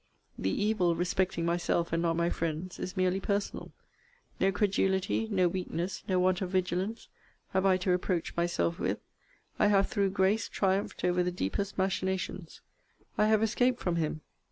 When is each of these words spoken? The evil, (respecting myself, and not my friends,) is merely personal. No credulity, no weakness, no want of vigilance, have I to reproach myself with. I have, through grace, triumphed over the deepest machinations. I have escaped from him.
The 0.35 0.49
evil, 0.49 0.95
(respecting 0.95 1.45
myself, 1.45 1.93
and 1.93 2.01
not 2.01 2.15
my 2.15 2.31
friends,) 2.31 2.79
is 2.79 2.97
merely 2.97 3.19
personal. 3.19 3.71
No 4.39 4.51
credulity, 4.51 5.27
no 5.29 5.47
weakness, 5.47 6.01
no 6.09 6.19
want 6.19 6.41
of 6.41 6.49
vigilance, 6.49 7.07
have 7.49 7.67
I 7.67 7.77
to 7.77 7.91
reproach 7.91 8.35
myself 8.35 8.79
with. 8.79 8.97
I 9.59 9.67
have, 9.67 9.89
through 9.89 10.09
grace, 10.09 10.49
triumphed 10.49 11.03
over 11.03 11.21
the 11.21 11.31
deepest 11.31 11.77
machinations. 11.77 12.61
I 13.15 13.27
have 13.27 13.43
escaped 13.43 13.79
from 13.79 13.97
him. 13.97 14.21